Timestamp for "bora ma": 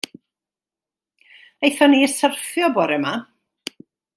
2.79-3.17